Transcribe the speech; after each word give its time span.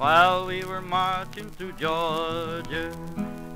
while 0.00 0.46
we 0.46 0.64
were 0.64 0.80
marching 0.80 1.50
through 1.50 1.72
Georgia. 1.72 2.90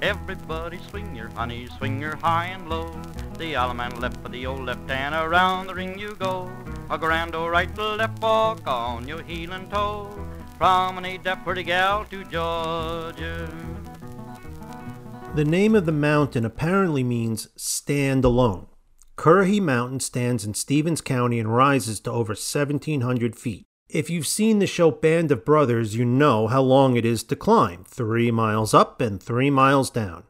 Everybody 0.02 0.78
swing 0.90 1.16
your 1.16 1.30
honey, 1.30 1.68
swing 1.78 1.98
your 1.98 2.16
high 2.16 2.48
and 2.48 2.68
low. 2.68 2.90
The 3.38 3.54
Allemande 3.54 3.98
left 3.98 4.20
for 4.20 4.28
the 4.28 4.44
old 4.44 4.66
left 4.66 4.90
hand, 4.90 5.14
around 5.14 5.68
the 5.68 5.74
ring 5.74 5.98
you 5.98 6.14
go. 6.16 6.52
A 6.90 6.98
grand 6.98 7.34
old 7.34 7.50
right 7.50 7.74
to 7.76 7.94
left 7.94 8.20
walk 8.20 8.60
on 8.66 9.08
your 9.08 9.22
heel 9.22 9.54
and 9.54 9.70
toe. 9.70 10.10
Promenade 10.58 11.24
that 11.24 11.42
pretty 11.44 11.62
gal 11.62 12.04
to 12.10 12.22
Georgia. 12.24 13.48
The 15.34 15.46
name 15.46 15.74
of 15.74 15.86
the 15.86 15.92
mountain 15.92 16.44
apparently 16.44 17.02
means 17.02 17.48
stand 17.56 18.22
alone. 18.22 18.66
Currahee 19.16 19.62
Mountain 19.62 20.00
stands 20.00 20.44
in 20.44 20.52
Stephens 20.52 21.00
County 21.00 21.38
and 21.38 21.56
rises 21.56 22.00
to 22.00 22.10
over 22.10 22.34
1,700 22.34 23.34
feet. 23.34 23.64
If 23.94 24.10
you've 24.10 24.26
seen 24.26 24.58
the 24.58 24.66
show 24.66 24.90
Band 24.90 25.30
of 25.30 25.44
Brothers, 25.44 25.94
you 25.94 26.04
know 26.04 26.48
how 26.48 26.62
long 26.62 26.96
it 26.96 27.04
is 27.04 27.22
to 27.22 27.36
climb 27.36 27.84
three 27.84 28.32
miles 28.32 28.74
up 28.74 29.00
and 29.00 29.22
three 29.22 29.50
miles 29.50 29.88
down. 29.88 30.24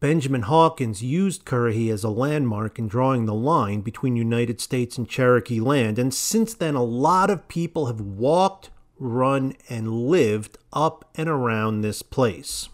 Benjamin 0.00 0.40
Hawkins 0.40 1.02
used 1.02 1.44
Currahee 1.44 1.92
as 1.92 2.02
a 2.02 2.08
landmark 2.08 2.78
in 2.78 2.88
drawing 2.88 3.26
the 3.26 3.34
line 3.34 3.82
between 3.82 4.16
United 4.16 4.58
States 4.58 4.96
and 4.96 5.06
Cherokee 5.06 5.60
land, 5.60 5.98
and 5.98 6.14
since 6.14 6.54
then, 6.54 6.74
a 6.74 6.82
lot 6.82 7.28
of 7.28 7.46
people 7.46 7.88
have 7.88 8.00
walked, 8.00 8.70
run, 8.98 9.52
and 9.68 9.92
lived 9.92 10.56
up 10.72 11.10
and 11.14 11.28
around 11.28 11.82
this 11.82 12.00
place 12.00 12.70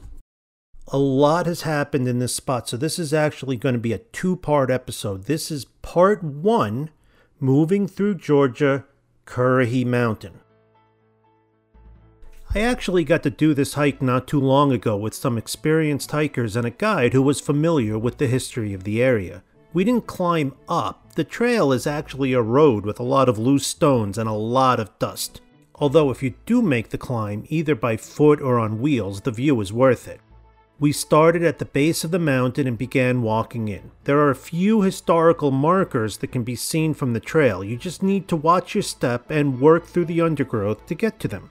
a 0.88 0.98
lot 0.98 1.46
has 1.46 1.62
happened 1.62 2.06
in 2.06 2.18
this 2.18 2.34
spot. 2.34 2.68
So, 2.68 2.76
this 2.76 2.98
is 2.98 3.14
actually 3.14 3.56
going 3.56 3.72
to 3.72 3.78
be 3.78 3.94
a 3.94 3.98
two 3.98 4.36
part 4.36 4.70
episode. 4.70 5.24
This 5.24 5.50
is 5.50 5.64
part 5.64 6.22
one 6.22 6.90
moving 7.40 7.88
through 7.88 8.16
Georgia, 8.16 8.84
Currahee 9.26 9.86
Mountain. 9.86 10.40
I 12.54 12.60
actually 12.60 13.04
got 13.04 13.22
to 13.24 13.30
do 13.30 13.52
this 13.52 13.74
hike 13.74 14.00
not 14.00 14.28
too 14.28 14.40
long 14.40 14.70
ago 14.70 14.96
with 14.96 15.14
some 15.14 15.36
experienced 15.36 16.10
hikers 16.10 16.54
and 16.54 16.66
a 16.66 16.70
guide 16.70 17.12
who 17.12 17.22
was 17.22 17.40
familiar 17.40 17.98
with 17.98 18.18
the 18.18 18.28
history 18.28 18.72
of 18.72 18.84
the 18.84 19.02
area. 19.02 19.42
We 19.72 19.82
didn't 19.82 20.06
climb 20.06 20.54
up, 20.68 21.14
the 21.14 21.24
trail 21.24 21.72
is 21.72 21.86
actually 21.86 22.32
a 22.32 22.42
road 22.42 22.84
with 22.84 23.00
a 23.00 23.04
lot 23.04 23.28
of 23.28 23.38
loose 23.38 23.66
stones 23.66 24.18
and 24.18 24.28
a 24.28 24.32
lot 24.32 24.78
of 24.78 24.96
dust. 24.98 25.40
Although, 25.76 26.10
if 26.10 26.22
you 26.22 26.34
do 26.46 26.62
make 26.62 26.90
the 26.90 26.98
climb, 26.98 27.44
either 27.48 27.74
by 27.74 27.96
foot 27.96 28.40
or 28.40 28.60
on 28.60 28.80
wheels, 28.80 29.22
the 29.22 29.32
view 29.32 29.60
is 29.60 29.72
worth 29.72 30.06
it. 30.06 30.20
We 30.80 30.90
started 30.90 31.44
at 31.44 31.58
the 31.58 31.64
base 31.64 32.02
of 32.02 32.10
the 32.10 32.18
mountain 32.18 32.66
and 32.66 32.76
began 32.76 33.22
walking 33.22 33.68
in. 33.68 33.92
There 34.04 34.18
are 34.18 34.30
a 34.30 34.36
few 34.36 34.82
historical 34.82 35.52
markers 35.52 36.16
that 36.16 36.32
can 36.32 36.42
be 36.42 36.56
seen 36.56 36.94
from 36.94 37.12
the 37.12 37.20
trail. 37.20 37.62
You 37.62 37.76
just 37.76 38.02
need 38.02 38.26
to 38.28 38.36
watch 38.36 38.74
your 38.74 38.82
step 38.82 39.30
and 39.30 39.60
work 39.60 39.86
through 39.86 40.06
the 40.06 40.20
undergrowth 40.20 40.84
to 40.86 40.96
get 40.96 41.20
to 41.20 41.28
them. 41.28 41.50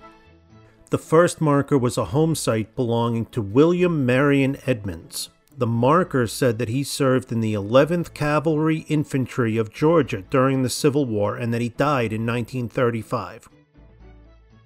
The 0.90 0.98
first 0.98 1.40
marker 1.40 1.78
was 1.78 1.98
a 1.98 2.06
home 2.06 2.36
site 2.36 2.76
belonging 2.76 3.28
to 3.28 3.42
William 3.42 4.06
Marion 4.06 4.58
Edmonds. 4.66 5.30
The 5.58 5.68
marker 5.68 6.28
said 6.28 6.60
that 6.60 6.70
he 6.70 6.84
served 6.84 7.32
in 7.32 7.40
the 7.40 7.54
11th 7.54 8.14
Cavalry 8.14 8.80
Infantry 8.90 9.56
of 9.56 9.72
Georgia 9.72 10.24
during 10.30 10.64
the 10.64 10.70
Civil 10.70 11.06
War 11.06 11.38
and 11.38 11.54
that 11.54 11.62
he 11.62 11.70
died 11.70 12.12
in 12.12 12.26
1935. 12.26 13.48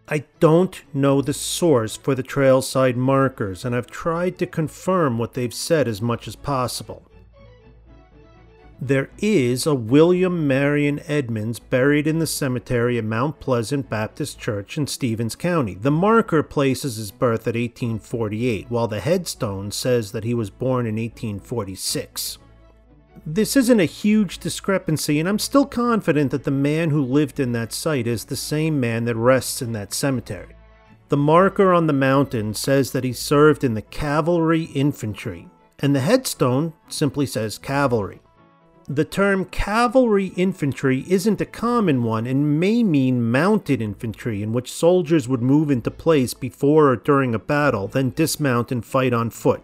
I 0.10 0.24
don't 0.40 0.82
know 0.94 1.22
the 1.22 1.34
source 1.34 1.98
for 1.98 2.16
the 2.16 2.24
trailside 2.24 2.96
markers, 2.96 3.66
and 3.66 3.76
I've 3.76 3.92
tried 3.92 4.38
to 4.40 4.46
confirm 4.46 5.18
what 5.18 5.34
they've 5.34 5.54
said 5.54 5.86
as 5.88 6.02
much 6.02 6.30
as 6.30 6.36
possible. 6.38 7.04
There 8.80 9.10
is 9.18 9.66
a 9.66 9.74
William 9.74 10.48
Marion 10.48 11.02
Edmonds 11.08 11.60
buried 11.60 12.08
in 12.08 12.20
the 12.20 12.28
cemetery 12.28 12.98
at 12.98 13.04
Mount 13.04 13.40
Pleasant 13.40 13.90
Baptist 13.90 14.40
Church 14.40 14.78
in 14.78 14.88
Stephens 14.88 15.36
County. 15.36 15.74
The 15.74 15.92
marker 15.92 16.44
places 16.44 16.96
his 16.96 17.12
birth 17.12 17.42
at 17.42 17.56
1848, 17.56 18.70
while 18.70 18.88
the 18.88 19.00
headstone 19.02 19.72
says 19.72 20.12
that 20.14 20.24
he 20.24 20.34
was 20.34 20.52
born 20.52 20.86
in 20.86 20.96
1846. 20.96 22.38
This 23.26 23.56
isn't 23.56 23.80
a 23.80 23.86
huge 23.86 24.38
discrepancy, 24.38 25.20
and 25.20 25.28
I'm 25.28 25.40
still 25.40 25.66
confident 25.66 26.32
that 26.32 26.44
the 26.44 26.52
man 26.52 26.90
who 26.90 27.04
lived 27.04 27.40
in 27.40 27.52
that 27.54 27.74
site 27.74 28.08
is 28.08 28.26
the 28.26 28.36
same 28.36 28.80
man 28.80 29.06
that 29.06 29.16
rests 29.16 29.62
in 29.62 29.72
that 29.74 29.94
cemetery. 29.94 30.56
The 31.10 31.18
marker 31.18 31.74
on 31.74 31.88
the 31.88 31.94
mountain 31.94 32.54
says 32.54 32.92
that 32.92 33.04
he 33.04 33.14
served 33.14 33.64
in 33.64 33.74
the 33.74 33.82
cavalry 33.82 34.64
infantry, 34.64 35.48
and 35.80 35.96
the 35.96 36.02
headstone 36.02 36.74
simply 36.90 37.26
says 37.26 37.58
cavalry. 37.58 38.22
The 38.90 39.06
term 39.06 39.46
cavalry 39.46 40.28
infantry 40.38 41.04
isn't 41.10 41.42
a 41.42 41.46
common 41.46 42.04
one 42.04 42.26
and 42.26 42.60
may 42.60 42.84
mean 42.84 43.30
mounted 43.32 43.82
infantry, 43.82 44.42
in 44.42 44.54
which 44.54 44.72
soldiers 44.72 45.28
would 45.28 45.42
move 45.42 45.70
into 45.70 45.92
place 45.92 46.34
before 46.34 46.90
or 46.90 46.96
during 46.96 47.36
a 47.36 47.40
battle, 47.40 47.88
then 47.88 48.12
dismount 48.12 48.72
and 48.72 48.86
fight 48.86 49.12
on 49.12 49.30
foot. 49.30 49.62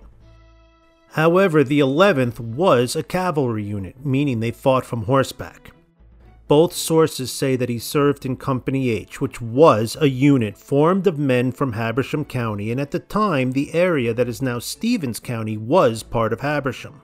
However, 1.13 1.63
the 1.63 1.79
11th 1.79 2.40
was 2.40 2.96
a 2.96 3.03
cavalry 3.03 3.63
unit, 3.63 4.03
meaning 4.03 4.40
they 4.40 4.50
fought 4.50 4.84
from 4.84 5.03
horseback. 5.03 5.72
Both 6.47 6.74
sources 6.74 7.31
say 7.31 7.56
that 7.56 7.69
he 7.69 7.78
served 7.78 8.25
in 8.25 8.35
Company 8.35 8.90
H, 8.90 9.22
which 9.22 9.40
was 9.40 9.96
a 10.02 10.09
unit 10.09 10.57
formed 10.57 11.06
of 11.06 11.19
men 11.19 11.52
from 11.52 11.73
Habersham 11.73 12.25
County, 12.25 12.72
and 12.72 12.81
at 12.81 12.90
the 12.90 12.97
time, 12.97 13.52
the 13.52 13.75
area 13.75 14.12
that 14.12 14.28
is 14.28 14.41
now 14.41 14.57
Stephens 14.57 15.19
County 15.19 15.56
was 15.56 16.02
part 16.02 16.34
of 16.34 16.41
Habersham. 16.41 17.03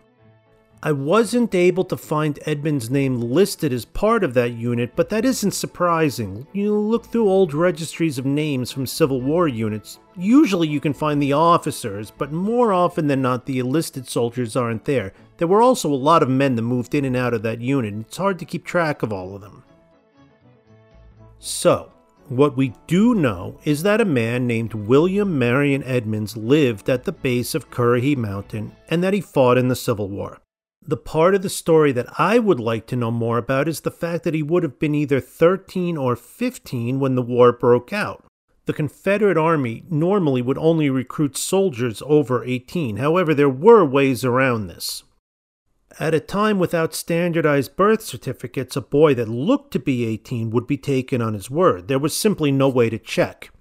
I 0.82 0.94
wasn't 0.94 1.54
able 1.56 1.84
to 1.84 1.98
find 1.98 2.40
Edmund's 2.46 2.90
name 2.90 3.20
listed 3.20 3.74
as 3.74 3.84
part 3.84 4.24
of 4.24 4.34
that 4.36 4.54
unit, 4.54 4.94
but 4.96 5.10
that 5.10 5.26
isn't 5.26 5.52
surprising. 5.52 6.48
You 6.54 6.74
look 6.74 7.06
through 7.06 7.28
old 7.28 7.54
registries 7.54 8.18
of 8.18 8.26
names 8.26 8.72
from 8.72 8.88
Civil 8.88 9.20
War 9.20 9.50
units. 9.50 10.00
Usually 10.16 10.70
you 10.70 10.80
can 10.80 10.94
find 10.94 11.22
the 11.22 11.34
officers, 11.34 12.12
but 12.12 12.32
more 12.32 12.72
often 12.72 13.08
than 13.08 13.22
not, 13.22 13.46
the 13.46 13.60
enlisted 13.60 14.08
soldiers 14.08 14.56
aren't 14.56 14.86
there. 14.86 15.12
There 15.36 15.50
were 15.50 15.62
also 15.62 15.92
a 15.92 15.96
lot 15.96 16.24
of 16.24 16.30
men 16.30 16.56
that 16.56 16.62
moved 16.62 16.96
in 16.96 17.04
and 17.04 17.18
out 17.18 17.34
of 17.34 17.42
that 17.42 17.60
unit, 17.60 17.92
and 17.92 18.06
it's 18.06 18.16
hard 18.16 18.40
to 18.40 18.46
keep 18.46 18.64
track 18.64 19.04
of 19.04 19.12
all 19.12 19.36
of 19.36 19.42
them. 19.42 19.66
So, 21.40 21.92
what 22.30 22.56
we 22.56 22.74
do 22.88 23.16
know 23.16 23.60
is 23.66 23.84
that 23.84 24.00
a 24.00 24.06
man 24.06 24.48
named 24.48 24.74
William 24.74 25.38
Marion 25.38 25.84
Edmonds 25.84 26.38
lived 26.38 26.90
at 26.90 27.04
the 27.04 27.12
base 27.12 27.54
of 27.54 27.70
Currahee 27.70 28.16
Mountain 28.16 28.72
and 28.88 29.04
that 29.04 29.14
he 29.14 29.20
fought 29.20 29.58
in 29.58 29.68
the 29.68 29.76
Civil 29.76 30.08
War. 30.08 30.40
The 30.90 30.98
part 30.98 31.36
of 31.36 31.44
the 31.44 31.50
story 31.50 31.92
that 31.92 32.20
I 32.20 32.40
would 32.40 32.60
like 32.60 32.88
to 32.88 32.96
know 32.96 33.12
more 33.12 33.38
about 33.38 33.68
is 33.68 33.82
the 33.82 33.92
fact 33.92 34.24
that 34.24 34.34
he 34.34 34.42
would 34.42 34.64
have 34.64 34.80
been 34.80 34.96
either 34.96 35.20
13 35.20 35.96
or 35.96 36.16
15 36.16 37.00
when 37.00 37.14
the 37.14 37.22
war 37.22 37.52
broke 37.52 37.94
out. 37.94 38.26
The 38.66 38.74
Confederate 38.74 39.38
Army 39.38 39.84
normally 39.88 40.42
would 40.42 40.58
only 40.58 40.90
recruit 40.90 41.38
soldiers 41.38 42.02
over 42.08 42.44
18, 42.44 42.98
however, 42.98 43.36
there 43.36 43.48
were 43.48 43.86
ways 43.86 44.26
around 44.26 44.66
this. 44.66 45.04
At 46.00 46.16
a 46.16 46.20
time 46.20 46.58
without 46.58 46.96
standardized 46.96 47.76
birth 47.76 48.02
certificates, 48.02 48.76
a 48.76 48.82
boy 48.82 49.14
that 49.14 49.30
looked 49.30 49.70
to 49.74 49.80
be 49.80 50.08
18 50.08 50.50
would 50.50 50.66
be 50.66 50.78
taken 50.78 51.22
on 51.22 51.36
his 51.36 51.52
word. 51.52 51.88
There 51.88 52.00
was 52.00 52.18
simply 52.18 52.52
no 52.52 52.68
way 52.68 52.90
to 52.90 52.98
check. 52.98 53.52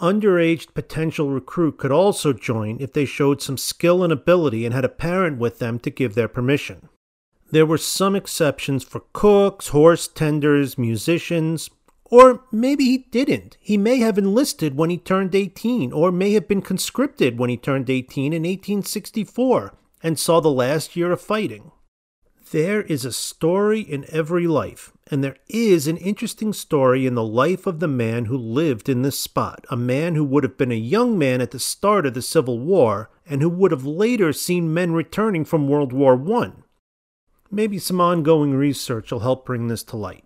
An 0.00 0.20
underage 0.20 0.74
potential 0.74 1.30
recruit 1.30 1.78
could 1.78 1.90
also 1.90 2.32
join 2.32 2.76
if 2.80 2.92
they 2.92 3.04
showed 3.04 3.42
some 3.42 3.56
skill 3.56 4.02
and 4.02 4.12
ability 4.12 4.64
and 4.64 4.74
had 4.74 4.84
a 4.84 4.88
parent 4.88 5.38
with 5.38 5.58
them 5.58 5.78
to 5.80 5.90
give 5.90 6.14
their 6.14 6.28
permission. 6.28 6.88
There 7.50 7.66
were 7.66 7.78
some 7.78 8.14
exceptions 8.14 8.84
for 8.84 9.04
cooks, 9.12 9.68
horse 9.68 10.06
tenders, 10.06 10.76
musicians, 10.76 11.70
or 12.04 12.44
maybe 12.52 12.84
he 12.84 12.98
didn't. 13.10 13.56
He 13.60 13.76
may 13.76 13.98
have 13.98 14.18
enlisted 14.18 14.76
when 14.76 14.90
he 14.90 14.98
turned 14.98 15.34
18, 15.34 15.92
or 15.92 16.12
may 16.12 16.32
have 16.32 16.48
been 16.48 16.62
conscripted 16.62 17.38
when 17.38 17.50
he 17.50 17.56
turned 17.56 17.90
18 17.90 18.32
in 18.32 18.42
1864 18.42 19.74
and 20.02 20.18
saw 20.18 20.40
the 20.40 20.50
last 20.50 20.96
year 20.96 21.12
of 21.12 21.20
fighting. 21.20 21.72
There 22.50 22.80
is 22.80 23.04
a 23.04 23.12
story 23.12 23.80
in 23.80 24.06
every 24.08 24.46
life, 24.46 24.92
and 25.10 25.22
there 25.22 25.36
is 25.48 25.86
an 25.86 25.98
interesting 25.98 26.54
story 26.54 27.04
in 27.04 27.14
the 27.14 27.24
life 27.24 27.66
of 27.66 27.78
the 27.78 27.88
man 27.88 28.24
who 28.24 28.38
lived 28.38 28.88
in 28.88 29.02
this 29.02 29.18
spot, 29.18 29.66
a 29.68 29.76
man 29.76 30.14
who 30.14 30.24
would 30.24 30.44
have 30.44 30.56
been 30.56 30.72
a 30.72 30.76
young 30.76 31.18
man 31.18 31.42
at 31.42 31.50
the 31.50 31.58
start 31.58 32.06
of 32.06 32.14
the 32.14 32.22
Civil 32.22 32.58
War 32.58 33.10
and 33.26 33.42
who 33.42 33.50
would 33.50 33.70
have 33.70 33.84
later 33.84 34.32
seen 34.32 34.72
men 34.72 34.92
returning 34.92 35.44
from 35.44 35.68
World 35.68 35.92
War 35.92 36.14
I. 36.42 36.52
Maybe 37.50 37.78
some 37.78 38.00
ongoing 38.00 38.54
research 38.54 39.12
will 39.12 39.20
help 39.20 39.44
bring 39.44 39.68
this 39.68 39.82
to 39.84 39.98
light. 39.98 40.24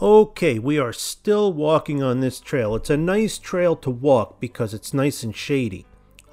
Okay, 0.00 0.60
we 0.60 0.78
are 0.78 0.92
still 0.92 1.52
walking 1.52 2.04
on 2.04 2.20
this 2.20 2.38
trail. 2.38 2.76
It's 2.76 2.90
a 2.90 2.96
nice 2.96 3.38
trail 3.38 3.74
to 3.76 3.90
walk 3.90 4.38
because 4.40 4.74
it's 4.74 4.94
nice 4.94 5.24
and 5.24 5.34
shady. 5.34 5.86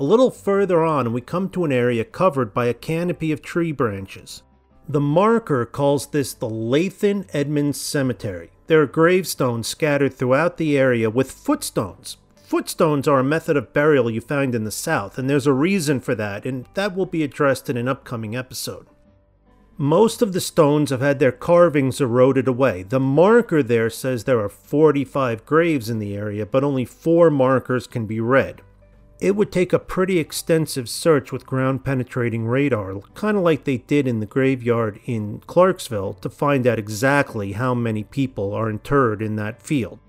A 0.04 0.12
little 0.14 0.32
further 0.32 0.84
on, 0.84 1.14
we 1.14 1.22
come 1.22 1.48
to 1.52 1.64
an 1.64 1.72
area 1.72 2.04
covered 2.04 2.54
by 2.54 2.66
a 2.66 2.74
canopy 2.74 3.32
of 3.32 3.42
tree 3.42 3.72
branches. 3.72 4.44
The 4.86 5.00
marker 5.00 5.66
calls 5.66 6.08
this 6.08 6.34
the 6.34 6.50
Lathan 6.50 7.26
Edmonds 7.32 7.80
Cemetery. 7.80 8.52
There 8.68 8.82
are 8.82 8.86
gravestones 8.86 9.66
scattered 9.66 10.14
throughout 10.14 10.58
the 10.58 10.78
area 10.78 11.10
with 11.10 11.32
footstones. 11.32 12.18
Footstones 12.36 13.08
are 13.08 13.20
a 13.20 13.24
method 13.24 13.56
of 13.56 13.72
burial 13.72 14.12
you 14.12 14.20
find 14.20 14.54
in 14.54 14.66
the 14.66 14.72
South, 14.72 15.18
and 15.18 15.30
there's 15.30 15.48
a 15.48 15.54
reason 15.54 16.02
for 16.02 16.16
that, 16.16 16.46
and 16.46 16.66
that 16.74 16.98
will 16.98 17.06
be 17.06 17.24
addressed 17.24 17.70
in 17.70 17.78
an 17.78 17.88
upcoming 17.88 18.36
episode. 18.36 18.88
Most 19.78 20.22
of 20.22 20.34
the 20.34 20.42
stones 20.42 20.90
have 20.90 21.00
had 21.00 21.20
their 21.20 21.32
carvings 21.32 22.02
eroded 22.02 22.50
away. 22.50 22.84
The 22.84 23.00
marker 23.00 23.64
there 23.64 23.90
says 23.90 24.26
there 24.26 24.42
are 24.42 24.50
45 24.50 25.46
graves 25.46 25.90
in 25.90 26.00
the 26.00 26.14
area, 26.14 26.46
but 26.46 26.66
only 26.66 26.84
four 26.84 27.30
markers 27.30 27.88
can 27.88 28.06
be 28.06 28.20
read. 28.20 28.62
It 29.20 29.36
would 29.36 29.52
take 29.52 29.72
a 29.72 29.80
pretty 29.80 30.20
extensive 30.20 30.90
search 30.90 31.32
with 31.32 31.46
ground 31.46 31.86
penetrating 31.86 32.46
radar, 32.46 33.00
kind 33.14 33.38
of 33.38 33.44
like 33.44 33.64
they 33.64 33.78
did 33.78 34.08
in 34.08 34.20
the 34.20 34.26
graveyard 34.26 35.00
in 35.06 35.40
Clarksville, 35.48 36.14
to 36.16 36.30
find 36.30 36.68
out 36.68 36.80
exactly 36.80 37.54
how 37.54 37.74
many 37.74 38.04
people 38.04 38.54
are 38.54 38.70
interred 38.70 39.22
in 39.22 39.36
that 39.38 39.62
field. 39.62 40.00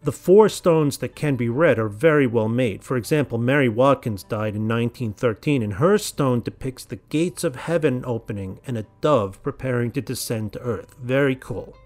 The 0.00 0.12
four 0.12 0.48
stones 0.48 0.98
that 0.98 1.16
can 1.16 1.34
be 1.34 1.48
read 1.48 1.78
are 1.78 1.88
very 1.88 2.26
well 2.26 2.48
made. 2.48 2.84
For 2.84 2.96
example, 2.96 3.36
Mary 3.36 3.68
Watkins 3.68 4.22
died 4.22 4.54
in 4.54 4.68
1913, 4.68 5.62
and 5.62 5.74
her 5.74 5.98
stone 5.98 6.40
depicts 6.40 6.84
the 6.84 7.00
gates 7.10 7.42
of 7.42 7.56
heaven 7.56 8.04
opening 8.06 8.60
and 8.66 8.78
a 8.78 8.86
dove 9.00 9.42
preparing 9.42 9.90
to 9.92 10.00
descend 10.00 10.52
to 10.52 10.60
earth. 10.60 10.94
Very 11.02 11.34
cool. 11.34 11.76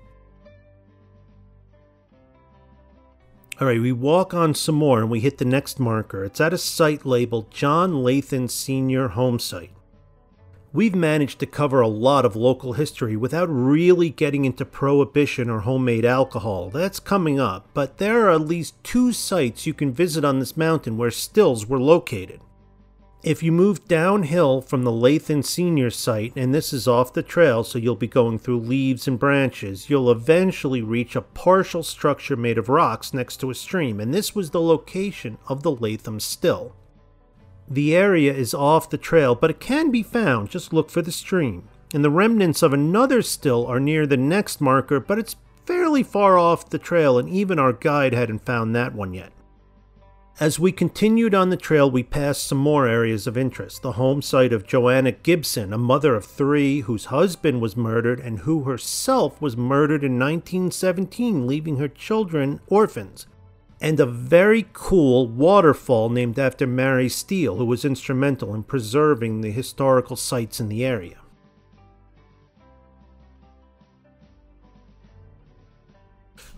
All 3.60 3.69
right, 3.69 3.81
we 3.81 3.93
walk 3.93 4.32
on 4.32 4.54
some 4.54 4.76
more 4.76 5.00
and 5.00 5.10
we 5.10 5.20
hit 5.20 5.37
the 5.37 5.44
next 5.44 5.78
marker. 5.78 6.25
It's 6.25 6.40
at 6.40 6.54
a 6.54 6.58
site 6.58 7.04
labeled 7.04 7.50
John 7.50 7.93
Lathan 7.93 8.50
Senior 8.50 9.08
Home 9.08 9.38
Site. 9.38 9.70
We've 10.72 10.94
managed 10.94 11.38
to 11.40 11.46
cover 11.46 11.82
a 11.82 11.87
lot 11.87 12.25
of 12.25 12.34
local 12.34 12.72
history 12.72 13.14
without 13.14 13.50
really 13.50 14.08
getting 14.08 14.46
into 14.46 14.64
prohibition 14.64 15.50
or 15.50 15.60
homemade 15.60 16.06
alcohol. 16.06 16.70
That's 16.70 16.99
coming 16.99 17.38
up, 17.38 17.69
but 17.75 17.99
there 17.99 18.26
are 18.26 18.31
at 18.31 18.40
least 18.40 18.82
two 18.82 19.12
sites 19.12 19.66
you 19.66 19.75
can 19.75 19.93
visit 19.93 20.25
on 20.25 20.38
this 20.38 20.56
mountain 20.56 20.96
where 20.96 21.10
stills 21.10 21.66
were 21.66 21.78
located. 21.81 22.40
If 23.23 23.41
you 23.41 23.53
move 23.53 23.87
downhill 23.87 24.61
from 24.61 24.83
the 24.83 24.91
Lathan 24.91 25.45
Senior 25.45 25.91
site, 25.91 26.33
and 26.35 26.53
this 26.53 26.73
is 26.73 26.89
off 26.89 27.13
the 27.13 27.23
trail, 27.23 27.63
so 27.63 27.79
you'll 27.79 27.95
be 27.95 28.09
going 28.09 28.41
through 28.41 28.59
leaves 28.59 29.07
and 29.07 29.17
branches, 29.17 29.89
you'll 29.89 30.11
eventually 30.11 30.83
reach 30.83 31.15
a 31.15 31.23
partial 31.23 31.85
structure 31.85 32.35
made 32.35 32.59
of 32.59 32.69
rocks 32.69 33.15
next 33.15 33.37
to 33.37 33.51
a 33.51 33.55
stream, 33.55 34.01
and 34.01 34.13
this 34.13 34.35
was 34.35 34.51
the 34.51 34.61
location 34.61 35.39
of 35.47 35.63
the 35.63 35.71
Latham 35.71 36.19
Still. 36.19 36.75
The 37.69 37.95
area 37.95 38.35
is 38.35 38.55
off 38.55 38.91
the 38.91 38.99
trail, 38.99 39.37
but 39.37 39.51
it 39.51 39.61
can 39.61 39.93
be 39.93 40.03
found, 40.03 40.51
just 40.51 40.73
look 40.73 40.91
for 40.91 41.01
the 41.01 41.13
stream. 41.13 41.69
And 41.95 42.05
the 42.05 42.11
remnants 42.11 42.61
of 42.61 42.73
another 42.73 43.23
still 43.23 43.65
are 43.69 43.79
near 43.79 44.05
the 44.05 44.17
next 44.17 44.61
marker, 44.61 44.99
but 44.99 45.21
it's 45.21 45.37
fairly 45.65 46.03
far 46.03 46.39
off 46.39 46.71
the 46.71 46.79
trail, 46.79 47.21
and 47.21 47.29
even 47.29 47.61
our 47.61 47.73
guide 47.73 48.15
hadn't 48.15 48.45
found 48.45 48.75
that 48.75 48.97
one 48.97 49.15
yet. 49.15 49.31
As 50.43 50.59
we 50.59 50.73
continued 50.73 51.37
on 51.37 51.50
the 51.50 51.56
trail, 51.56 51.89
we 51.89 52.03
passed 52.03 52.49
some 52.49 52.59
more 52.59 52.89
areas 52.89 53.29
of 53.29 53.39
interest. 53.39 53.83
The 53.83 53.93
home 53.93 54.21
site 54.21 54.53
of 54.53 54.67
Joanna 54.67 55.12
Gibson, 55.12 55.73
a 55.73 55.79
mother 55.79 56.17
of 56.17 56.25
three 56.25 56.81
whose 56.81 57.05
husband 57.15 57.61
was 57.61 57.77
murdered 57.77 58.19
and 58.19 58.41
who 58.41 58.65
herself 58.65 59.41
was 59.41 59.56
murdered 59.56 60.03
in 60.03 60.19
1917, 60.19 61.47
leaving 61.47 61.77
her 61.77 61.87
children 61.87 62.59
orphans. 62.67 63.29
And 63.81 64.00
a 64.00 64.05
very 64.05 64.67
cool 64.73 65.29
waterfall 65.29 66.09
named 66.09 66.41
after 66.41 66.67
Mary 66.67 67.09
Steele, 67.09 67.59
who 67.59 67.65
was 67.65 67.85
instrumental 67.85 68.53
in 68.53 68.65
preserving 68.65 69.43
the 69.43 69.53
historical 69.53 70.17
sites 70.17 70.59
in 70.59 70.69
the 70.69 70.85
area. 70.85 71.22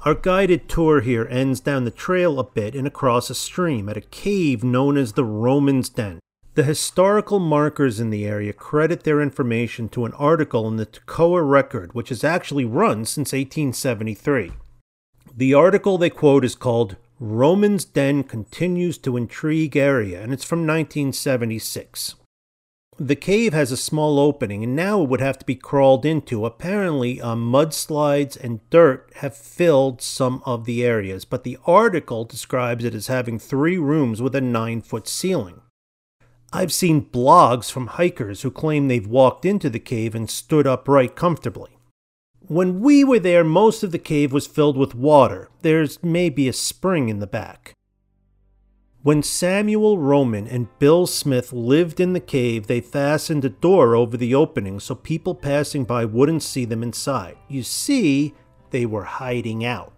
Our 0.04 0.14
guided 0.14 0.68
tour 0.68 1.00
here 1.00 1.26
ends 1.30 1.60
down 1.60 1.84
the 1.84 1.90
trail 1.90 2.38
a 2.38 2.44
bit 2.44 2.74
and 2.74 2.86
across 2.86 3.30
a 3.30 3.34
stream 3.34 3.88
at 3.88 3.96
a 3.96 4.02
cave 4.02 4.62
known 4.62 4.98
as 4.98 5.14
the 5.14 5.24
Roman's 5.24 5.88
Den. 5.88 6.20
The 6.56 6.62
historical 6.62 7.38
markers 7.38 7.98
in 7.98 8.10
the 8.10 8.26
area 8.26 8.52
credit 8.52 9.04
their 9.04 9.22
information 9.22 9.88
to 9.88 10.04
an 10.04 10.12
article 10.12 10.68
in 10.68 10.76
the 10.76 10.84
Toccoa 10.84 11.42
Record, 11.42 11.94
which 11.94 12.10
has 12.10 12.22
actually 12.22 12.66
run 12.66 13.06
since 13.06 13.32
1873. 13.32 14.52
The 15.34 15.54
article 15.54 15.96
they 15.96 16.10
quote 16.10 16.44
is 16.44 16.54
called 16.54 16.96
Roman's 17.18 17.86
Den 17.86 18.24
Continues 18.24 18.98
to 18.98 19.16
Intrigue 19.16 19.74
Area, 19.74 20.20
and 20.20 20.34
it's 20.34 20.44
from 20.44 20.66
1976. 20.66 22.16
The 22.98 23.16
cave 23.16 23.52
has 23.54 23.72
a 23.72 23.76
small 23.76 24.20
opening, 24.20 24.62
and 24.62 24.76
now 24.76 25.02
it 25.02 25.08
would 25.08 25.20
have 25.20 25.38
to 25.40 25.44
be 25.44 25.56
crawled 25.56 26.06
into. 26.06 26.46
Apparently, 26.46 27.20
uh, 27.20 27.34
mudslides 27.34 28.36
and 28.36 28.60
dirt 28.70 29.10
have 29.16 29.36
filled 29.36 30.00
some 30.00 30.42
of 30.46 30.64
the 30.64 30.84
areas, 30.84 31.24
but 31.24 31.42
the 31.42 31.58
article 31.66 32.24
describes 32.24 32.84
it 32.84 32.94
as 32.94 33.08
having 33.08 33.38
three 33.40 33.78
rooms 33.78 34.22
with 34.22 34.36
a 34.36 34.40
nine 34.40 34.80
foot 34.80 35.08
ceiling. 35.08 35.60
I've 36.52 36.72
seen 36.72 37.06
blogs 37.06 37.68
from 37.68 37.88
hikers 37.88 38.42
who 38.42 38.50
claim 38.52 38.86
they've 38.86 39.06
walked 39.06 39.44
into 39.44 39.68
the 39.68 39.80
cave 39.80 40.14
and 40.14 40.30
stood 40.30 40.68
upright 40.68 41.16
comfortably. 41.16 41.76
When 42.46 42.80
we 42.80 43.02
were 43.02 43.18
there, 43.18 43.42
most 43.42 43.82
of 43.82 43.90
the 43.90 43.98
cave 43.98 44.32
was 44.32 44.46
filled 44.46 44.76
with 44.76 44.94
water. 44.94 45.50
There's 45.62 46.00
maybe 46.04 46.46
a 46.46 46.52
spring 46.52 47.08
in 47.08 47.18
the 47.18 47.26
back. 47.26 47.74
When 49.04 49.22
Samuel 49.22 49.98
Roman 49.98 50.48
and 50.48 50.78
Bill 50.78 51.06
Smith 51.06 51.52
lived 51.52 52.00
in 52.00 52.14
the 52.14 52.20
cave, 52.20 52.68
they 52.68 52.80
fastened 52.80 53.44
a 53.44 53.50
door 53.50 53.94
over 53.94 54.16
the 54.16 54.34
opening 54.34 54.80
so 54.80 54.94
people 54.94 55.34
passing 55.34 55.84
by 55.84 56.06
wouldn't 56.06 56.42
see 56.42 56.64
them 56.64 56.82
inside. 56.82 57.36
You 57.46 57.64
see, 57.64 58.32
they 58.70 58.86
were 58.86 59.04
hiding 59.04 59.62
out. 59.62 59.92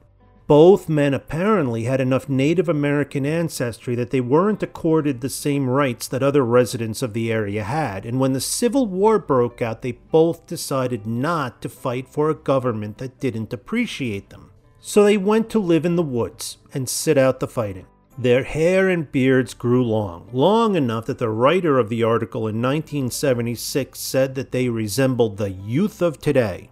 Both 0.49 0.88
men 0.88 1.14
apparently 1.14 1.85
had 1.85 2.00
enough 2.00 2.29
Native 2.29 2.69
American 2.69 3.25
ancestry 3.25 3.94
that 3.94 4.11
they 4.11 4.20
weren't 4.20 4.64
accorded 4.64 5.20
the 5.20 5.31
same 5.31 5.70
rights 5.70 6.08
that 6.08 6.25
other 6.25 6.44
residents 6.44 7.00
of 7.00 7.12
the 7.12 7.31
area 7.31 7.62
had, 7.62 8.05
and 8.06 8.19
when 8.19 8.32
the 8.32 8.41
Civil 8.41 8.87
War 8.87 9.20
broke 9.20 9.62
out, 9.62 9.82
they 9.82 9.93
both 9.93 10.49
decided 10.49 11.06
not 11.06 11.62
to 11.62 11.69
fight 11.69 12.08
for 12.08 12.29
a 12.29 12.35
government 12.35 12.99
that 12.99 13.20
didn't 13.20 13.53
appreciate 13.53 14.31
them. 14.31 14.50
So 14.81 15.05
they 15.05 15.17
went 15.17 15.49
to 15.50 15.61
live 15.61 15.87
in 15.87 15.94
the 15.94 16.03
woods 16.03 16.58
and 16.75 16.88
sit 16.88 17.17
out 17.17 17.38
the 17.38 17.47
fighting. 17.47 17.87
Their 18.19 18.45
hair 18.45 18.89
and 18.89 19.11
beards 19.13 19.53
grew 19.53 19.85
long, 19.85 20.31
long 20.33 20.75
enough 20.75 21.05
that 21.07 21.19
the 21.19 21.29
writer 21.29 21.79
of 21.79 21.91
the 21.91 22.03
article 22.03 22.49
in 22.49 22.63
1976 22.63 23.99
said 23.99 24.35
that 24.35 24.53
they 24.53 24.71
resembled 24.71 25.37
the 25.37 25.51
youth 25.51 26.01
of 26.01 26.19
today. 26.19 26.71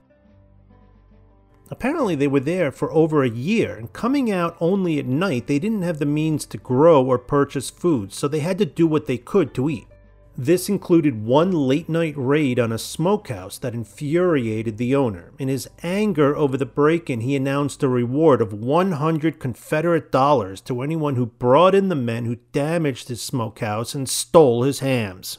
Apparently, 1.71 2.15
they 2.15 2.29
were 2.29 2.41
there 2.41 2.71
for 2.71 2.91
over 2.93 3.23
a 3.23 3.29
year, 3.29 3.75
and 3.75 3.93
coming 3.93 4.31
out 4.31 4.57
only 4.61 4.99
at 4.99 5.07
night, 5.07 5.47
they 5.47 5.59
didn't 5.59 5.83
have 5.83 5.99
the 5.99 6.07
means 6.07 6.47
to 6.47 6.57
grow 6.57 7.05
or 7.05 7.19
purchase 7.19 7.69
food, 7.69 8.13
so 8.13 8.27
they 8.27 8.41
had 8.41 8.59
to 8.59 8.65
do 8.65 8.87
what 8.87 9.07
they 9.07 9.19
could 9.19 9.53
to 9.55 9.69
eat. 9.69 9.87
This 10.37 10.69
included 10.69 11.25
one 11.25 11.53
late 11.53 11.89
night 11.89 12.15
raid 12.17 12.59
on 12.59 12.73
a 12.73 12.79
smokehouse 12.79 13.57
that 13.59 13.73
infuriated 13.73 14.79
the 14.79 14.95
owner. 14.95 15.33
In 15.39 15.47
his 15.47 15.69
anger 15.85 16.37
over 16.37 16.57
the 16.57 16.67
break 16.67 17.09
in, 17.09 17.21
he 17.21 17.37
announced 17.37 17.85
a 17.85 17.89
reward 17.89 18.43
of 18.43 18.53
100 18.53 19.39
Confederate 19.39 20.11
dollars 20.11 20.61
to 20.63 20.83
anyone 20.83 21.15
who 21.15 21.27
brought 21.27 21.75
in 21.75 21.89
the 21.89 21.95
men 21.95 22.25
who 22.25 22.37
damaged 22.53 23.09
his 23.09 23.23
smokehouse 23.23 23.95
and 23.95 24.09
stole 24.09 24.65
his 24.65 24.81
hams. 24.81 25.39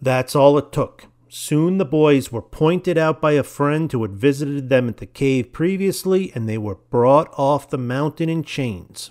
That's 0.00 0.36
all 0.36 0.58
it 0.58 0.72
took. 0.72 1.06
Soon 1.30 1.78
the 1.78 1.84
boys 1.84 2.30
were 2.30 2.42
pointed 2.42 2.98
out 2.98 3.20
by 3.20 3.32
a 3.32 3.42
friend 3.42 3.90
who 3.90 4.02
had 4.02 4.16
visited 4.16 4.68
them 4.68 4.88
at 4.88 4.98
the 4.98 5.06
cave 5.06 5.52
previously, 5.52 6.32
and 6.34 6.48
they 6.48 6.58
were 6.58 6.76
brought 6.76 7.32
off 7.38 7.68
the 7.68 7.78
mountain 7.78 8.28
in 8.28 8.42
chains. 8.42 9.10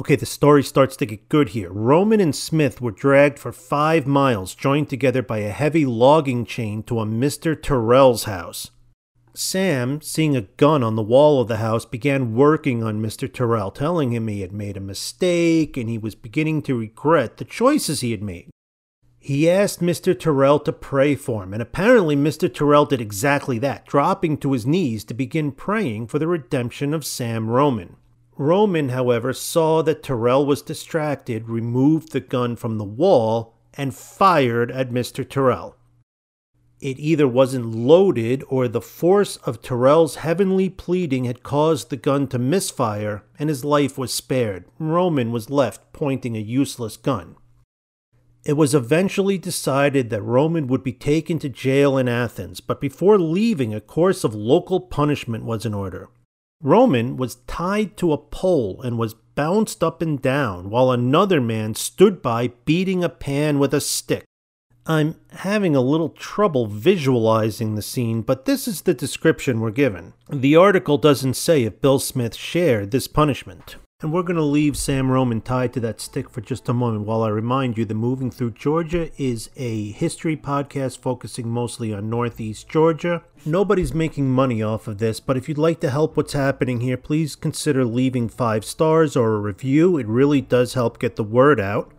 Okay, 0.00 0.14
the 0.14 0.26
story 0.26 0.62
starts 0.62 0.96
to 0.96 1.06
get 1.06 1.28
good 1.28 1.48
here. 1.50 1.72
Roman 1.72 2.20
and 2.20 2.34
Smith 2.34 2.80
were 2.80 2.92
dragged 2.92 3.36
for 3.36 3.50
five 3.50 4.06
miles, 4.06 4.54
joined 4.54 4.88
together 4.88 5.22
by 5.22 5.38
a 5.38 5.50
heavy 5.50 5.84
logging 5.84 6.44
chain 6.44 6.84
to 6.84 7.00
a 7.00 7.04
Mr. 7.04 7.60
Terrell's 7.60 8.22
house. 8.24 8.70
Sam, 9.34 10.00
seeing 10.00 10.36
a 10.36 10.42
gun 10.42 10.84
on 10.84 10.94
the 10.94 11.02
wall 11.02 11.40
of 11.40 11.48
the 11.48 11.56
house, 11.56 11.84
began 11.84 12.36
working 12.36 12.84
on 12.84 13.02
Mr. 13.02 13.32
Terrell, 13.32 13.72
telling 13.72 14.12
him 14.12 14.28
he 14.28 14.40
had 14.40 14.52
made 14.52 14.76
a 14.76 14.80
mistake 14.80 15.76
and 15.76 15.88
he 15.88 15.98
was 15.98 16.14
beginning 16.14 16.62
to 16.62 16.78
regret 16.78 17.38
the 17.38 17.44
choices 17.44 18.00
he 18.00 18.12
had 18.12 18.22
made. 18.22 18.50
He 19.18 19.50
asked 19.50 19.80
Mr. 19.80 20.18
Terrell 20.18 20.60
to 20.60 20.72
pray 20.72 21.16
for 21.16 21.42
him, 21.42 21.52
and 21.52 21.60
apparently 21.60 22.14
Mr. 22.14 22.52
Terrell 22.52 22.86
did 22.86 23.00
exactly 23.00 23.58
that, 23.58 23.84
dropping 23.86 24.38
to 24.38 24.52
his 24.52 24.64
knees 24.64 25.02
to 25.04 25.14
begin 25.14 25.50
praying 25.50 26.06
for 26.06 26.20
the 26.20 26.28
redemption 26.28 26.94
of 26.94 27.04
Sam 27.04 27.50
Roman. 27.50 27.96
Roman, 28.38 28.90
however, 28.90 29.32
saw 29.32 29.82
that 29.82 30.02
Terrell 30.02 30.46
was 30.46 30.62
distracted, 30.62 31.48
removed 31.48 32.12
the 32.12 32.20
gun 32.20 32.54
from 32.54 32.78
the 32.78 32.84
wall, 32.84 33.54
and 33.74 33.94
fired 33.94 34.70
at 34.70 34.90
Mr. 34.90 35.28
Terrell. 35.28 35.76
It 36.80 37.00
either 37.00 37.26
wasn't 37.26 37.74
loaded 37.74 38.44
or 38.48 38.68
the 38.68 38.80
force 38.80 39.36
of 39.38 39.60
Terrell's 39.60 40.16
heavenly 40.16 40.68
pleading 40.70 41.24
had 41.24 41.42
caused 41.42 41.90
the 41.90 41.96
gun 41.96 42.28
to 42.28 42.38
misfire 42.38 43.24
and 43.36 43.48
his 43.48 43.64
life 43.64 43.98
was 43.98 44.14
spared. 44.14 44.64
Roman 44.78 45.32
was 45.32 45.50
left 45.50 45.92
pointing 45.92 46.36
a 46.36 46.40
useless 46.40 46.96
gun. 46.96 47.34
It 48.44 48.52
was 48.52 48.76
eventually 48.76 49.38
decided 49.38 50.10
that 50.10 50.22
Roman 50.22 50.68
would 50.68 50.84
be 50.84 50.92
taken 50.92 51.40
to 51.40 51.48
jail 51.48 51.98
in 51.98 52.08
Athens, 52.08 52.60
but 52.60 52.80
before 52.80 53.18
leaving, 53.18 53.74
a 53.74 53.80
course 53.80 54.22
of 54.22 54.34
local 54.34 54.80
punishment 54.80 55.44
was 55.44 55.66
in 55.66 55.74
order. 55.74 56.08
Roman 56.60 57.16
was 57.16 57.36
tied 57.46 57.96
to 57.98 58.12
a 58.12 58.18
pole 58.18 58.82
and 58.82 58.98
was 58.98 59.14
bounced 59.14 59.84
up 59.84 60.02
and 60.02 60.20
down, 60.20 60.70
while 60.70 60.90
another 60.90 61.40
man 61.40 61.74
stood 61.74 62.20
by 62.20 62.48
beating 62.64 63.04
a 63.04 63.08
pan 63.08 63.58
with 63.58 63.72
a 63.72 63.80
stick. 63.80 64.24
I'm 64.84 65.16
having 65.30 65.76
a 65.76 65.80
little 65.80 66.08
trouble 66.08 66.66
visualizing 66.66 67.74
the 67.74 67.82
scene, 67.82 68.22
but 68.22 68.46
this 68.46 68.66
is 68.66 68.82
the 68.82 68.94
description 68.94 69.60
we're 69.60 69.70
given. 69.70 70.14
The 70.30 70.56
article 70.56 70.98
doesn't 70.98 71.34
say 71.34 71.64
if 71.64 71.80
Bill 71.80 71.98
Smith 71.98 72.34
shared 72.34 72.90
this 72.90 73.06
punishment. 73.06 73.76
And 74.00 74.12
we're 74.12 74.22
going 74.22 74.36
to 74.36 74.42
leave 74.42 74.76
Sam 74.76 75.10
Roman 75.10 75.40
tied 75.40 75.72
to 75.72 75.80
that 75.80 76.00
stick 76.00 76.30
for 76.30 76.40
just 76.40 76.68
a 76.68 76.72
moment 76.72 77.04
while 77.04 77.24
I 77.24 77.30
remind 77.30 77.76
you 77.76 77.84
that 77.84 77.94
Moving 77.94 78.30
Through 78.30 78.52
Georgia 78.52 79.10
is 79.20 79.50
a 79.56 79.90
history 79.90 80.36
podcast 80.36 80.98
focusing 80.98 81.48
mostly 81.48 81.92
on 81.92 82.08
Northeast 82.08 82.68
Georgia. 82.68 83.24
Nobody's 83.44 83.92
making 83.92 84.30
money 84.30 84.62
off 84.62 84.86
of 84.86 84.98
this, 84.98 85.18
but 85.18 85.36
if 85.36 85.48
you'd 85.48 85.58
like 85.58 85.80
to 85.80 85.90
help 85.90 86.16
what's 86.16 86.32
happening 86.32 86.80
here, 86.80 86.96
please 86.96 87.34
consider 87.34 87.84
leaving 87.84 88.28
five 88.28 88.64
stars 88.64 89.16
or 89.16 89.34
a 89.34 89.40
review. 89.40 89.98
It 89.98 90.06
really 90.06 90.42
does 90.42 90.74
help 90.74 91.00
get 91.00 91.16
the 91.16 91.24
word 91.24 91.58
out. 91.58 91.90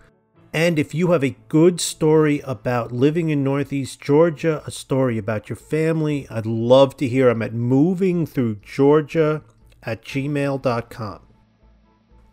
And 0.54 0.80
if 0.80 0.94
you 0.94 1.12
have 1.12 1.26
a 1.26 1.36
good 1.50 1.82
story 1.82 2.40
about 2.46 2.94
living 2.94 3.30
in 3.30 3.44
Northeast 3.44 4.00
Georgia, 4.00 4.64
a 4.66 4.72
story 4.72 5.18
about 5.18 5.50
your 5.50 5.58
family, 5.58 6.28
I'd 6.30 6.46
love 6.46 6.96
to 6.96 7.10
hear 7.10 7.26
them 7.26 7.42
at 7.42 7.52
movingthroughgeorgia 7.52 9.42
at 9.84 10.02
gmail.com. 10.06 11.20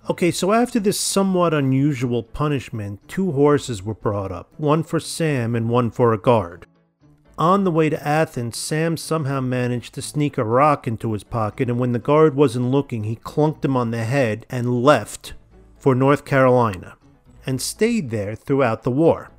Okay, 0.09 0.31
so 0.31 0.53
after 0.53 0.79
this 0.79 1.01
somewhat 1.01 1.53
unusual 1.53 2.23
punishment, 2.23 3.01
two 3.09 3.33
horses 3.33 3.83
were 3.83 3.95
brought 3.95 4.31
up, 4.31 4.53
one 4.57 4.85
for 4.85 5.01
Sam 5.01 5.57
and 5.57 5.69
one 5.69 5.91
for 5.91 6.13
a 6.13 6.19
guard. 6.19 6.67
On 7.37 7.65
the 7.65 7.73
way 7.73 7.91
to 7.91 8.07
Athens, 8.07 8.57
Sam 8.57 8.97
somehow 8.97 9.41
managed 9.41 9.95
to 9.95 10.03
sneak 10.03 10.39
a 10.39 10.45
rock 10.45 10.87
into 10.87 11.13
his 11.13 11.25
pocket, 11.25 11.69
and 11.69 11.81
when 11.81 11.91
the 11.91 11.99
guard 11.99 12.37
wasn't 12.37 12.71
looking, 12.71 13.03
he 13.03 13.17
clunked 13.17 13.65
him 13.65 13.77
on 13.77 13.91
the 13.91 14.05
head 14.05 14.47
and 14.49 14.81
left 14.81 15.35
for 15.77 15.93
North 15.93 16.25
Carolina, 16.25 16.97
and 17.45 17.61
stayed 17.61 18.11
there 18.11 18.37
throughout 18.37 18.85
the 18.85 18.93
war. 18.93 19.33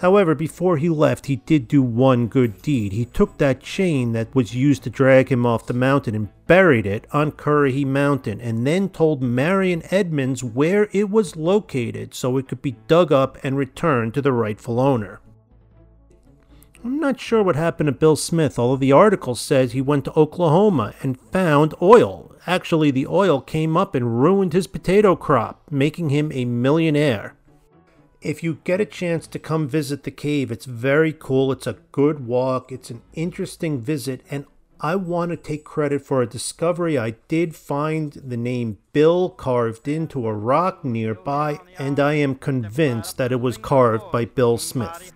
However, 0.00 0.34
before 0.34 0.76
he 0.76 0.90
left, 0.90 1.24
he 1.24 1.36
did 1.36 1.68
do 1.68 1.80
one 1.80 2.26
good 2.26 2.60
deed. 2.60 2.92
He 2.92 3.06
took 3.06 3.38
that 3.38 3.62
chain 3.62 4.12
that 4.12 4.34
was 4.34 4.54
used 4.54 4.82
to 4.82 4.90
drag 4.90 5.30
him 5.30 5.46
off 5.46 5.66
the 5.66 5.72
mountain 5.72 6.14
and 6.14 6.28
buried 6.46 6.84
it 6.84 7.06
on 7.12 7.32
Currahee 7.32 7.86
Mountain, 7.86 8.40
and 8.42 8.66
then 8.66 8.90
told 8.90 9.22
Marion 9.22 9.82
Edmonds 9.90 10.44
where 10.44 10.90
it 10.92 11.08
was 11.08 11.34
located 11.34 12.14
so 12.14 12.36
it 12.36 12.46
could 12.46 12.60
be 12.60 12.76
dug 12.88 13.10
up 13.10 13.38
and 13.42 13.56
returned 13.56 14.12
to 14.14 14.20
the 14.20 14.32
rightful 14.32 14.78
owner. 14.78 15.20
I'm 16.84 17.00
not 17.00 17.18
sure 17.18 17.42
what 17.42 17.56
happened 17.56 17.86
to 17.86 17.92
Bill 17.92 18.16
Smith, 18.16 18.58
although 18.58 18.76
the 18.76 18.92
article 18.92 19.34
says 19.34 19.72
he 19.72 19.80
went 19.80 20.04
to 20.04 20.16
Oklahoma 20.18 20.94
and 21.02 21.18
found 21.18 21.74
oil. 21.80 22.32
Actually, 22.46 22.90
the 22.90 23.06
oil 23.06 23.40
came 23.40 23.78
up 23.78 23.94
and 23.94 24.22
ruined 24.22 24.52
his 24.52 24.66
potato 24.66 25.16
crop, 25.16 25.62
making 25.70 26.10
him 26.10 26.30
a 26.32 26.44
millionaire 26.44 27.35
if 28.20 28.42
you 28.42 28.58
get 28.64 28.80
a 28.80 28.86
chance 28.86 29.26
to 29.28 29.38
come 29.38 29.68
visit 29.68 30.02
the 30.02 30.10
cave, 30.10 30.50
it's 30.50 30.64
very 30.64 31.12
cool. 31.12 31.52
It's 31.52 31.66
a 31.66 31.78
good 31.92 32.26
walk, 32.26 32.72
it's 32.72 32.90
an 32.90 33.02
interesting 33.12 33.80
visit, 33.80 34.22
and 34.30 34.46
I 34.80 34.96
want 34.96 35.30
to 35.30 35.36
take 35.36 35.64
credit 35.64 36.02
for 36.02 36.20
a 36.20 36.26
discovery. 36.26 36.98
I 36.98 37.12
did 37.28 37.56
find 37.56 38.12
the 38.12 38.36
name 38.36 38.78
Bill 38.92 39.30
carved 39.30 39.88
into 39.88 40.26
a 40.26 40.34
rock 40.34 40.84
nearby, 40.84 41.60
and 41.78 41.98
I 41.98 42.14
am 42.14 42.34
convinced 42.34 43.16
that 43.16 43.32
it 43.32 43.40
was 43.40 43.56
carved 43.56 44.12
by 44.12 44.26
Bill 44.26 44.58
Smith. 44.58 45.12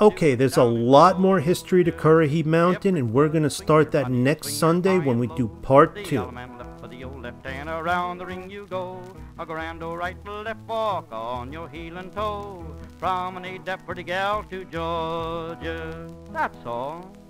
Okay, 0.00 0.34
there's 0.34 0.56
a 0.56 0.64
lot 0.64 1.20
more 1.20 1.40
history 1.40 1.84
to 1.84 1.92
Currahee 1.92 2.44
Mountain, 2.44 2.96
and 2.96 3.12
we're 3.12 3.28
going 3.28 3.42
to 3.42 3.50
start 3.50 3.92
that 3.92 4.10
next 4.10 4.54
Sunday 4.54 4.98
when 4.98 5.18
we 5.18 5.26
do 5.28 5.48
part 5.62 6.04
two 6.04 6.32
left 7.22 7.46
and 7.46 7.68
around 7.68 8.18
the 8.18 8.26
ring 8.26 8.50
you 8.50 8.66
go. 8.68 9.00
A 9.38 9.46
grand 9.46 9.82
old 9.82 9.98
right 9.98 10.16
left 10.26 10.60
walk 10.66 11.06
on 11.12 11.52
your 11.52 11.68
heel 11.68 11.96
and 11.96 12.12
toe. 12.12 12.66
Promenade 12.98 13.64
that 13.64 13.86
pretty 13.86 14.02
gal 14.02 14.42
to 14.50 14.64
Georgia. 14.64 16.08
That's 16.32 16.66
all. 16.66 17.21